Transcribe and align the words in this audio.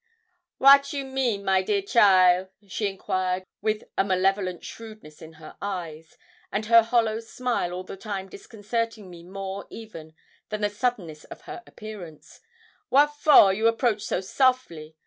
'Wat 0.57 0.93
you 0.93 1.05
mean, 1.05 1.45
my 1.45 1.61
dear 1.61 1.83
cheaile?' 1.83 2.49
she 2.67 2.87
inquired 2.87 3.45
with 3.61 3.83
a 3.99 4.03
malevolent 4.03 4.65
shrewdness 4.65 5.21
in 5.21 5.33
her 5.33 5.55
eyes, 5.61 6.17
and 6.51 6.65
her 6.65 6.81
hollow 6.81 7.19
smile 7.19 7.71
all 7.71 7.83
the 7.83 7.95
time 7.95 8.27
disconcerting 8.27 9.11
me 9.11 9.21
more 9.23 9.67
even 9.69 10.15
than 10.49 10.61
the 10.61 10.71
suddenness 10.71 11.23
of 11.25 11.41
her 11.41 11.61
appearance; 11.67 12.39
'wat 12.89 13.15
for 13.15 13.53
you 13.53 13.67
approach 13.67 14.01
so 14.01 14.21
softly? 14.21 14.95